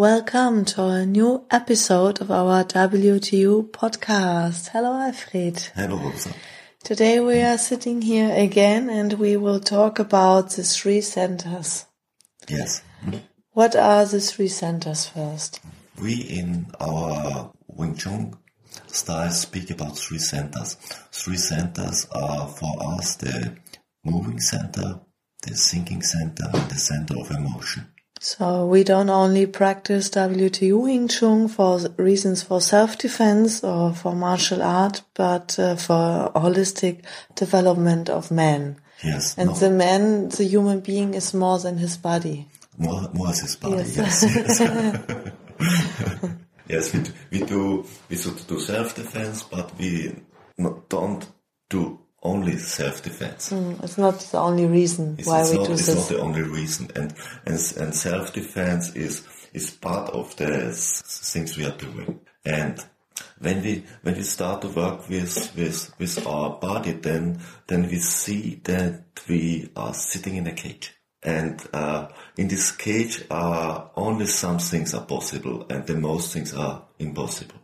[0.00, 4.70] Welcome to a new episode of our WTU podcast.
[4.70, 5.58] Hello, Alfred.
[5.74, 6.32] Hello, Rosa.
[6.82, 11.84] Today we are sitting here again and we will talk about the three centers.
[12.48, 12.80] Yes.
[13.50, 15.60] What are the three centers first?
[16.00, 18.38] We in our Wing Tsun
[18.86, 20.76] style speak about three centers.
[21.12, 23.54] Three centers are for us the
[24.02, 24.98] moving center,
[25.42, 27.92] the thinking center, and the center of emotion.
[28.22, 34.62] So we don't only practice WTU Wing Tsun for reasons for self-defense or for martial
[34.62, 37.02] art, but uh, for holistic
[37.34, 38.76] development of man.
[39.02, 39.38] Yes.
[39.38, 42.46] And no, the man, the human being is more than his body.
[42.76, 43.76] more, more as his body.
[43.76, 44.22] Yes.
[44.22, 44.60] Yes.
[46.68, 46.92] Yes.
[46.92, 50.14] yes, we, do- we do we should do self defense, but we
[50.58, 51.26] not, don't
[51.68, 53.52] do only self defense.
[53.52, 55.96] It's not the only reason It's, why it's we not, do it's this.
[55.96, 57.14] not the only reason, and
[57.46, 62.20] and and self defense is is part of the things we are doing.
[62.44, 62.84] And
[63.38, 67.96] when we when we start to work with with with our body, then then we
[67.96, 74.26] see that we are sitting in a cage, and uh, in this cage, uh, only
[74.26, 77.56] some things are possible, and the most things are impossible.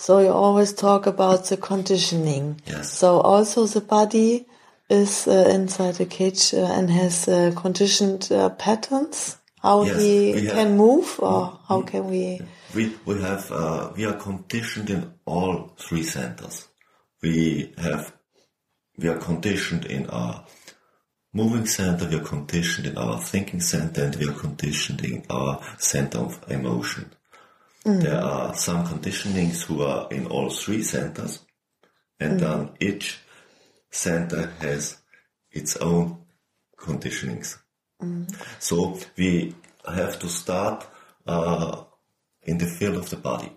[0.00, 2.62] So you always talk about the conditioning.
[2.66, 2.90] Yes.
[2.90, 4.46] So also the body
[4.88, 9.36] is uh, inside the cage uh, and has uh, conditioned uh, patterns.
[9.60, 12.40] How Yes, he we have- can move, or how can we?
[12.74, 16.66] We we have uh, we are conditioned in all three centers.
[17.22, 18.14] We have
[18.96, 20.46] we are conditioned in our
[21.34, 25.60] moving center, we are conditioned in our thinking center, and we are conditioned in our
[25.76, 27.12] center of emotion.
[27.84, 31.40] There are some conditionings who are in all three centers,
[32.18, 33.18] and then each
[33.90, 34.98] center has
[35.50, 36.18] its own
[36.76, 37.58] conditionings.
[38.58, 39.54] So we
[39.86, 40.86] have to start
[41.26, 41.84] uh,
[42.42, 43.50] in the field of the body,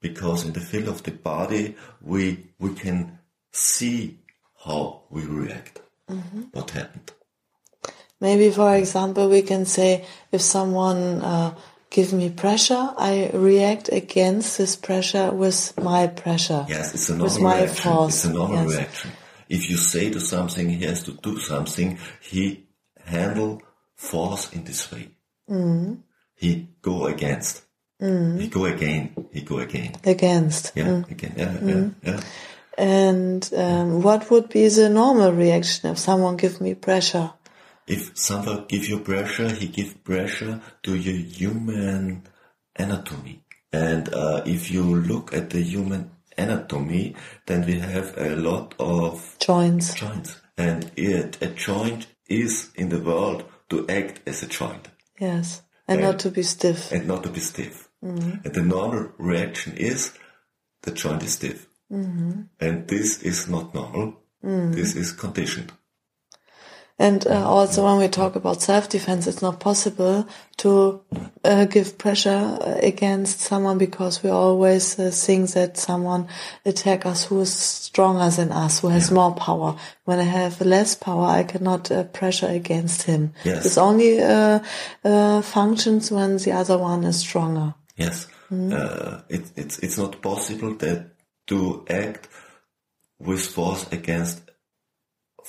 [0.00, 3.18] because in the field of the body we we can
[3.52, 4.18] see
[4.64, 5.80] how we react,
[6.52, 7.12] what happened.
[8.20, 11.54] Maybe, for example, we can say if someone uh,
[11.92, 16.64] give me pressure, I react against this pressure with my pressure.
[16.68, 17.92] Yes, it's a with normal my reaction.
[17.92, 18.14] force.
[18.14, 18.76] It's a normal yes.
[18.76, 19.10] reaction.
[19.48, 22.66] If you say to something he has to do something, he
[23.04, 23.62] handle
[23.94, 25.10] force in this way.
[25.50, 25.94] Mm-hmm.
[26.34, 27.62] He go against.
[28.00, 28.38] Mm-hmm.
[28.40, 29.28] He go again.
[29.30, 29.94] He go again.
[30.04, 30.72] Against.
[30.74, 31.12] Yeah, mm-hmm.
[31.12, 31.34] again.
[31.36, 32.20] Yeah, yeah, yeah.
[32.78, 37.30] And um, what would be the normal reaction if someone give me pressure?
[37.86, 42.22] If someone give you pressure, he give pressure to your human
[42.76, 43.42] anatomy.
[43.72, 47.16] And uh, if you look at the human anatomy,
[47.46, 49.94] then we have a lot of Joints.
[49.94, 50.40] joints.
[50.56, 54.88] And it, a joint is in the world to act as a joint
[55.18, 55.62] Yes.
[55.88, 56.90] And not to be stiff.
[56.92, 57.88] and not to be stiff.
[58.04, 58.44] Mm-hmm.
[58.44, 60.12] And the normal reaction is
[60.82, 61.68] the joint is stiff.
[61.92, 62.42] Mm-hmm.
[62.60, 64.14] And this is not normal.
[64.44, 64.74] Mm.
[64.74, 65.72] This is conditioned.
[66.98, 71.00] And uh, also when we talk about self-defense, it's not possible to
[71.42, 76.28] uh, give pressure uh, against someone because we always uh, think that someone
[76.64, 79.76] attack us who is stronger than us, who has more power.
[80.04, 83.32] When I have less power, I cannot uh, pressure against him.
[83.44, 83.64] Yes.
[83.64, 84.60] This only uh,
[85.02, 87.74] uh, functions when the other one is stronger.
[87.96, 91.10] Yes, uh, it, it's it's not possible that
[91.46, 92.28] to act
[93.18, 94.51] with force against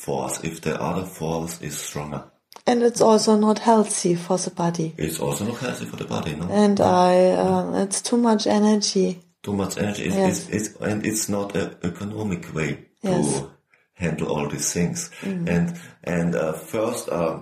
[0.06, 2.24] force if the other force is stronger.
[2.66, 4.94] And it's also not healthy for the body.
[4.98, 6.48] It's also not healthy for the body, no.
[6.64, 9.20] And I, um, it's too much energy.
[9.44, 10.50] Too much energy, it's, Yes.
[10.50, 12.72] it's, it's and it's not an economic way
[13.02, 13.26] Yes.
[13.40, 13.52] to
[13.94, 15.10] handle all these things.
[15.24, 15.68] And
[16.04, 17.40] and uh, first, uh,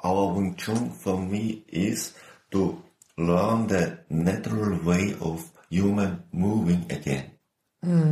[0.00, 2.14] our Wing Tsun for me is
[2.50, 2.82] to
[3.16, 5.38] learn the natural way of
[5.70, 7.26] human moving again,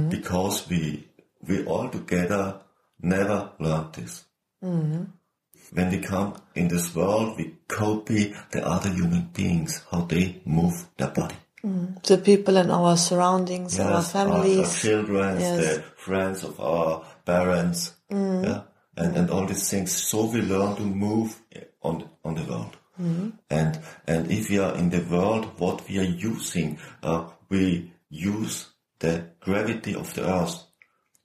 [0.09, 1.09] because we
[1.49, 2.43] we all together
[3.01, 4.25] never learned this.
[4.63, 5.05] Mm-hmm.
[5.73, 10.87] When we come in this world, we copy the other human beings how they move
[10.97, 11.35] their body.
[11.65, 11.95] Mm-hmm.
[12.05, 14.59] The people in our surroundings, our families.
[14.59, 15.59] our children, Yes.
[15.77, 18.45] the friends of our parents, mm-hmm.
[18.45, 18.63] yeah,
[18.97, 19.91] and and all these things.
[19.93, 21.41] So we learn to move
[21.83, 22.77] on on the world,
[23.51, 28.67] and and if we are in the world, what we are using, uh, we use
[29.01, 30.63] the gravity of the earth.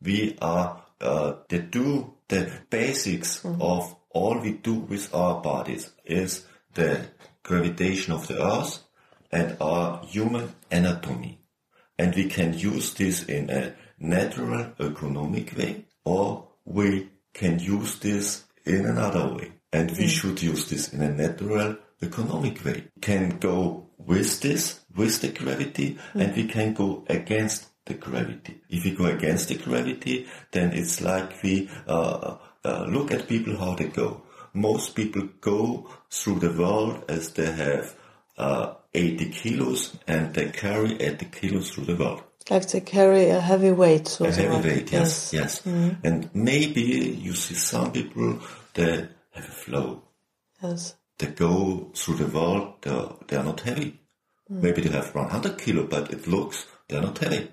[0.02, 3.62] We are uh, the do the basics mm-hmm.
[3.62, 7.08] of all we do with our bodies is the
[7.44, 8.80] gravitation of the earth
[9.32, 11.40] and our human anatomy.
[11.98, 18.44] And we can use this in a natural economic way or we can use this
[18.66, 19.52] in another way.
[19.74, 20.10] And we mm.
[20.10, 22.86] should use this in a natural economic way.
[23.02, 26.36] Can go with this, with the gravity, and mm.
[26.36, 28.62] we can go against the gravity.
[28.70, 33.58] If we go against the gravity, then it's like we uh, uh, look at people
[33.58, 34.22] how they go.
[34.54, 37.96] Most people go through the world as they have
[38.38, 42.24] uh, 80 kilos and they carry 80 kilos through the world.
[42.50, 44.08] Like they carry a heavy weight.
[44.08, 45.66] So A heavy are- weight, yes, yes.
[45.66, 48.40] And maybe you see some people
[48.74, 50.04] that have a flow.
[50.62, 50.96] Yes.
[51.18, 54.00] They go through the world, they're, they're not heavy.
[54.50, 57.48] Maybe they have 100 kilo, but it looks they're not heavy.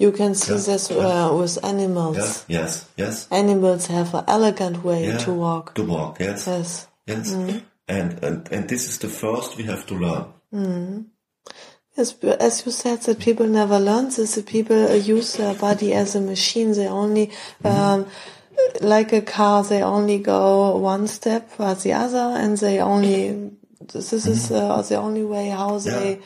[0.00, 2.16] You can see Yeah, this uh, with animals.
[2.16, 3.28] Yes, yes, yes.
[3.30, 5.74] Animals have an elegant way Yeah, to walk.
[5.74, 6.46] To walk, yes.
[6.46, 6.86] Yes.
[7.06, 7.32] Yes.
[7.86, 11.04] And, and, and this is the first we have to learn.
[11.96, 14.36] Yes, but as you said, that people never learn this.
[14.36, 16.72] The people uh, use their body as a machine.
[16.72, 17.30] They only,
[17.62, 18.06] um,
[18.80, 23.50] like a car, they only go one step or the other, and they only.
[23.92, 26.20] This is uh, the only way how they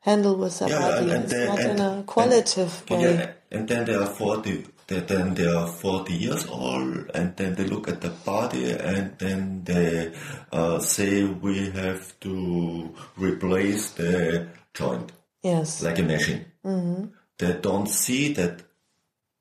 [0.00, 1.10] handle with their Yeah, body.
[1.10, 3.14] and it's not in a qualitative and- way.
[3.14, 7.54] Yeah, and then they are 40, they, then they are 40 years old, and then
[7.54, 10.12] they look at the body, and then they
[10.52, 15.12] uh, say we have to replace the joint.
[15.42, 15.82] Yes.
[15.82, 16.44] like a machine.
[16.64, 17.04] Mm-hmm.
[17.38, 18.60] They don't see that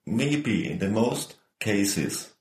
[0.05, 2.33] maybe in the most cases,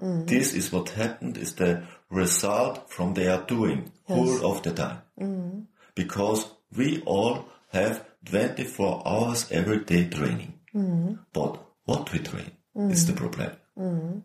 [0.00, 0.26] mm-hmm.
[0.26, 4.18] this is what happened is the result from their doing yes.
[4.18, 5.02] all of the time.
[5.20, 5.60] Mm-hmm.
[5.94, 6.46] Because
[6.76, 10.54] we all have 24 hours every day training.
[10.74, 11.14] Mm-hmm.
[11.32, 11.52] But
[11.84, 13.22] what we train is the mm-hmm.
[13.22, 13.56] problem.
[13.78, 14.18] Mm-hmm.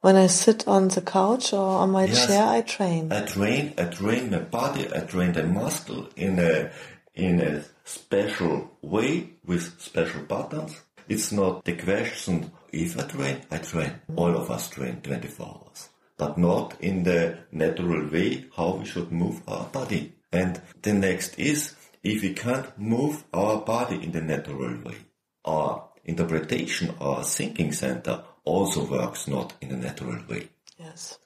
[0.00, 2.26] When I sit on the couch or on my Yes.
[2.26, 3.12] chair, I train.
[3.12, 6.70] I train, I train my body, I train the muscle in a,
[7.14, 10.72] in a special way with special buttons.
[11.08, 13.92] It's not the question if I train, I train.
[14.14, 15.88] All of us train 24 hours.
[16.16, 20.12] But not in the natural way how we should move our body.
[20.32, 24.96] And the next is, if we can't move our body in the natural way,
[25.44, 30.48] our interpretation, our thinking center also works not in a natural way
[30.78, 31.18] Yes.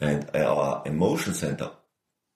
[0.00, 1.70] and our emotion center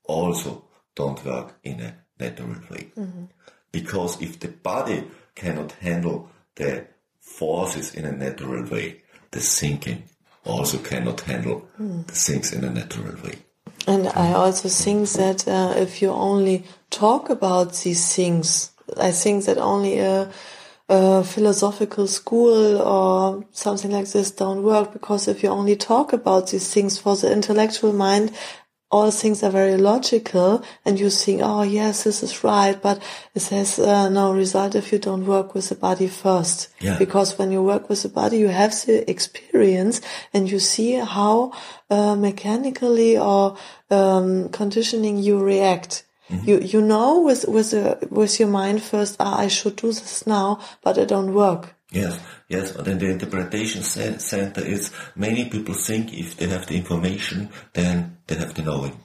[0.05, 2.93] also don't work in a natural way.
[2.97, 3.25] Mm-hmm.
[3.71, 5.05] Because if the body
[5.35, 6.87] cannot handle the
[7.21, 10.05] forces in a natural way, the thinking
[10.45, 12.03] also cannot handle hmm.
[12.03, 13.35] the things in a natural way.
[13.87, 19.45] And I also think that uh, if you only talk about these things, I think
[19.47, 20.31] that only a,
[20.89, 26.51] a philosophical school or something like this don't work because if you only talk about
[26.51, 28.33] these things for the intellectual mind,
[28.93, 33.03] all things are very logical and you think, oh yes, this is right, but
[33.35, 36.69] it has uh, no result if you don't work with the body first.
[36.79, 36.99] Yeah.
[36.99, 40.03] Because when you work with the body, you have the experience
[40.35, 41.53] and you see how
[41.91, 43.57] uh, mechanically or
[43.91, 46.05] um, conditioning you react.
[46.45, 50.27] You you know with with uh, with your mind first, ah, I should do this
[50.27, 51.75] now, but it don't work.
[51.93, 52.19] Yes,
[52.49, 57.51] yes, but then the interpretation center is many people think if they have the information,
[57.75, 58.99] then they have the knowing.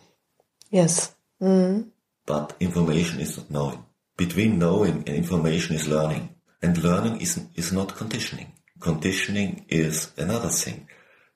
[0.72, 1.14] Yes.
[1.42, 1.90] Mm.
[2.26, 3.86] But information is not knowing.
[4.16, 6.30] Between knowing and information is learning.
[6.62, 8.54] And learning is, is not conditioning.
[8.80, 10.88] Conditioning is another thing.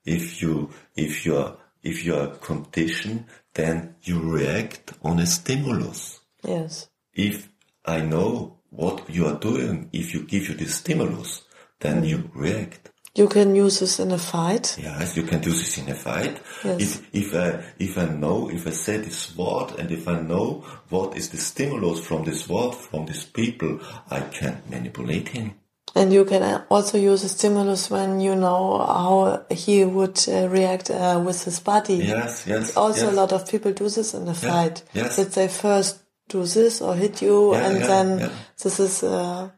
[0.06, 6.22] If you, if you are, if you are conditioned, then you react on a stimulus.
[6.44, 6.90] Yes.
[7.14, 7.50] If
[7.86, 11.44] I know what you are doing, if you give you the stimulus,
[11.80, 12.90] then you react.
[13.14, 14.78] You can use this in a fight.
[14.82, 16.40] Yes, you can do this in a fight.
[16.64, 16.82] Yes.
[16.82, 20.64] If if I if I know if I say this word and if I know
[20.88, 25.56] what is the stimulus from this word from these people, I can manipulate him.
[25.94, 30.48] And you can uh, also use a stimulus when you know how he would uh,
[30.48, 31.96] react uh, with his body.
[31.96, 32.78] Yes, yes.
[32.78, 33.14] Also, yes.
[33.14, 34.84] a lot of people do this in a fight.
[34.94, 35.18] yes.
[35.18, 36.01] That they first
[36.32, 38.32] do this or hit you, Yeah, and yeah, then
[38.64, 39.50] this is uh,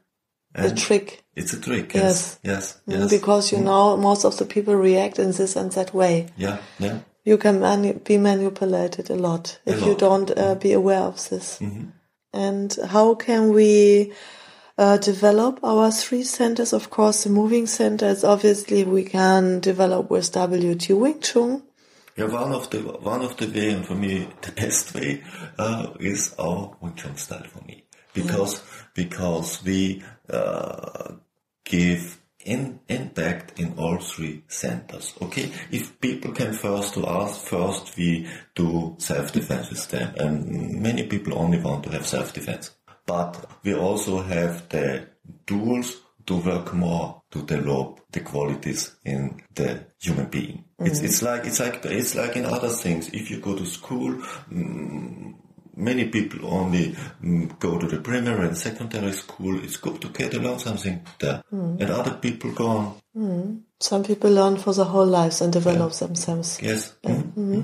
[0.56, 1.24] And trick.
[1.36, 1.94] It's a trick.
[1.94, 2.39] Yes.
[2.44, 3.10] Yes, yes, Mm, yes.
[3.10, 6.27] Because you know most of the people react in this and that way.
[6.38, 7.00] yeah, yeah.
[7.25, 10.00] You can mani- be manipulated a lot if you lot.
[10.00, 11.58] don't uh, be aware of this.
[11.60, 11.86] Mm-hmm.
[12.34, 14.12] And how can we
[14.77, 16.74] uh, develop our three centers?
[16.74, 21.62] Of course, the moving centers, obviously, we can develop with WT Wing Tsun.
[22.15, 25.24] Yeah, one of the one of the way, and for me the best way,
[25.58, 27.84] uh, is our Wing Tsun style for me.
[28.13, 31.13] because because we uh,
[31.63, 35.13] give in, impact in all three centers.
[35.22, 41.08] Okay, if people can first to us, first we do self-defense with them, and many
[41.08, 42.72] people only want to have self-defense.
[43.05, 45.08] But we also have the
[45.46, 50.63] tools to work more to develop the qualities in the human being.
[50.80, 50.88] Mm.
[50.88, 53.10] It's it's like it's like it's like in other things.
[53.10, 54.13] If you go to school.
[54.51, 55.36] Mm,
[55.75, 59.63] many people only mm, go to the primary and secondary school.
[59.63, 61.44] It's good to get to learn something there.
[61.51, 61.82] Mm.
[61.82, 62.96] And other people go on.
[63.15, 63.62] Mm.
[63.80, 66.08] Some people learn for the whole lives and develop yeah.
[66.08, 66.60] themselves.
[66.62, 66.96] Yes.
[67.03, 67.62] Mm-hmm.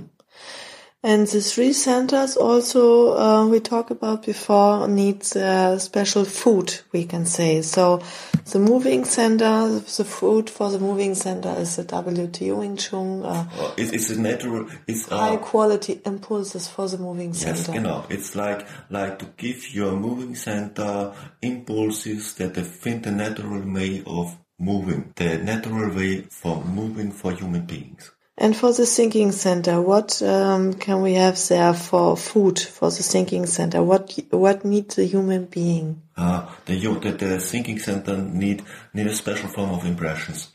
[1.01, 7.05] And the three centers also uh, we talked about before needs uh, special food, we
[7.05, 7.61] can say.
[7.61, 8.03] So
[8.51, 13.23] the moving center, the food for the moving center is the WTU Wing Tsun.
[13.23, 17.57] Uh, oh, it's, it's a natural, it's high quality impulses for the moving center.
[17.57, 18.05] Yes, genau.
[18.09, 24.03] It's like like to give your moving center impulses that they find the natural way
[24.05, 28.11] of moving, the natural way for moving for human beings.
[28.41, 33.03] And for the thinking center, what um, can we have there for food for the
[33.03, 33.83] thinking center?
[33.83, 36.03] What what needs a human being?
[36.15, 40.53] Uh, the, the, the thinking center need need a special form of impressions.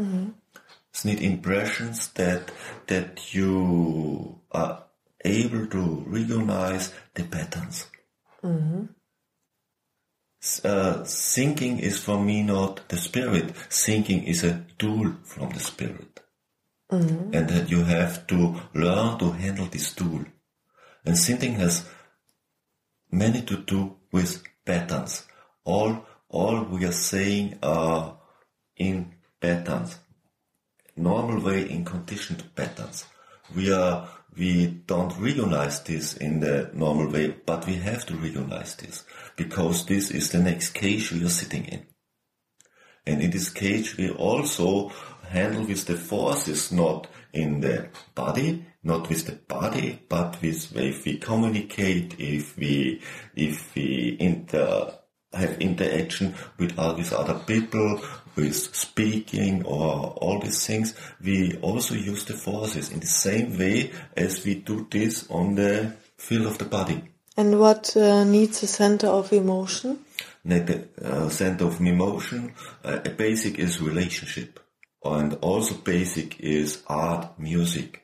[0.00, 0.30] Mm-hmm.
[0.90, 2.50] It's need impressions that
[2.88, 4.82] that you are
[5.24, 7.86] able to recognize the patterns.
[8.42, 8.86] Mm-hmm.
[10.64, 13.54] Uh, thinking is for me not the spirit.
[13.70, 16.18] Thinking is a tool from the spirit.
[16.92, 17.34] Mm-hmm.
[17.34, 20.24] And that you have to learn to handle this tool.
[21.06, 21.88] And thinking has
[23.10, 25.24] many to do with patterns.
[25.64, 28.18] All, all we are saying are
[28.76, 29.98] in patterns.
[30.94, 33.06] Normal way in conditioned patterns.
[33.56, 38.76] We are, we don't recognize this in the normal way, but we have to recognize
[38.76, 39.04] this
[39.36, 41.86] because this is the next cage we are sitting in.
[43.06, 44.92] And in this cage we also
[45.32, 51.04] handle with the forces not in the body, not with the body, but with if
[51.04, 53.00] we communicate, if we
[53.34, 54.92] if we inter
[55.32, 58.00] have interaction with, all these other people,
[58.36, 63.90] with speaking or all these things, we also use the forces in the same way
[64.14, 67.02] as we do this on the field of the body.
[67.36, 70.04] And what uh, needs a center of emotion?
[70.44, 72.52] The uh, center of emotion,
[72.84, 74.60] uh, a basic is relationship
[75.04, 78.02] and also basic is art, music.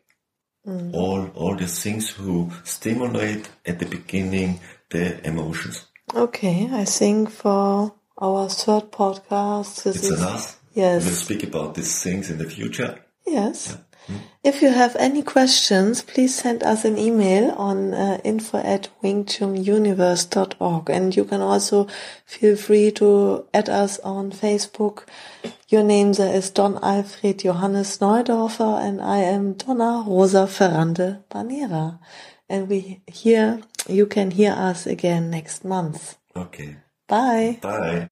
[0.66, 0.92] Mm.
[0.94, 5.86] All all the things who stimulate at the beginning the emotions.
[6.14, 10.58] Okay, I think for our third podcast, this it's is enough.
[10.74, 12.98] Yes, we'll speak about these things in the future.
[13.26, 13.68] Yes.
[13.70, 13.76] Yeah.
[14.42, 20.90] If you have any questions, please send us an email on uh, info at wingtsununiverse.org.
[20.90, 21.86] And you can also
[22.24, 25.02] feel free to add us on Facebook.
[25.70, 31.98] Your name there is Don Alfred Johannes Neudorfer and I am Donna Rosa Ferrande Banera.
[32.48, 36.16] And we here, you can hear us again next month.
[36.34, 36.78] Okay.
[37.06, 37.58] Bye.
[37.60, 38.08] Bye.